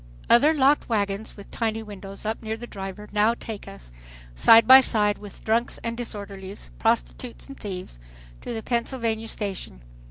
Other 0.31 0.51
locked 0.51 0.89
wagons 0.89 1.37
with 1.37 1.51
tiny 1.51 1.83
windows 1.83 2.25
up 2.25 2.41
near 2.41 2.57
the 2.57 2.65
driver 2.65 3.07
now 3.11 3.35
take 3.35 3.67
us, 3.67 3.93
side 4.33 4.65
by 4.65 4.81
side 4.81 5.19
with 5.19 5.43
drunks 5.45 5.79
and 5.83 5.95
disorderlies, 5.95 6.71
prostitutes 6.79 7.47
and 7.47 7.55
thieves, 7.59 7.99
to 8.41 8.51
the 8.51 8.63
Pennsylvania 8.63 9.27
Station. 9.27 9.83